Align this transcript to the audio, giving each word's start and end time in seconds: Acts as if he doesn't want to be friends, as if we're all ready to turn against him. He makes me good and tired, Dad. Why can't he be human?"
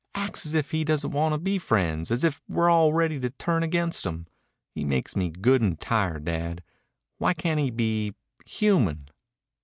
Acts 0.15 0.47
as 0.47 0.55
if 0.55 0.71
he 0.71 0.83
doesn't 0.83 1.11
want 1.11 1.35
to 1.35 1.37
be 1.39 1.59
friends, 1.59 2.09
as 2.09 2.23
if 2.23 2.41
we're 2.49 2.71
all 2.71 2.91
ready 2.91 3.19
to 3.19 3.29
turn 3.29 3.61
against 3.61 4.03
him. 4.03 4.25
He 4.73 4.83
makes 4.83 5.15
me 5.15 5.29
good 5.29 5.61
and 5.61 5.79
tired, 5.79 6.25
Dad. 6.25 6.63
Why 7.19 7.35
can't 7.35 7.59
he 7.59 7.69
be 7.69 8.15
human?" 8.43 9.09